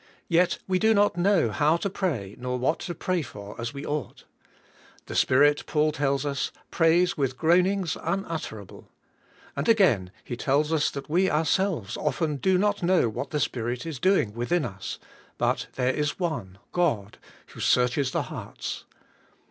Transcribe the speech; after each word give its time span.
Yet 0.29 0.57
we 0.67 0.79
do 0.79 0.95
not 0.95 1.15
know 1.15 1.51
how 1.51 1.77
to 1.77 1.87
pray 1.87 2.35
nor 2.39 2.57
what 2.57 2.79
to 2.79 2.95
pray 2.95 3.21
for 3.21 3.53
as 3.61 3.71
we 3.71 3.85
ought. 3.85 4.23
The 5.05 5.13
Spirit, 5.13 5.63
Paul 5.67 5.91
tells 5.91 6.25
us, 6.25 6.51
prays 6.71 7.17
with 7.17 7.37
groanings 7.37 7.95
unutterable. 8.01 8.87
And 9.55 9.69
again 9.69 10.09
he 10.23 10.35
tells 10.35 10.73
us 10.73 10.89
that 10.89 11.07
we 11.07 11.29
ourselves 11.29 11.97
often 11.97 12.37
do 12.37 12.57
not 12.57 12.81
know 12.81 13.09
what 13.09 13.29
the 13.29 13.39
Spirit 13.39 13.85
is 13.85 13.99
doing 13.99 14.33
within 14.33 14.65
us, 14.65 14.97
but 15.37 15.67
there 15.75 15.93
is 15.93 16.17
one, 16.17 16.57
God, 16.71 17.19
who 17.49 17.59
searches 17.59 18.09
the 18.09 18.23
hearts. 18.23 18.85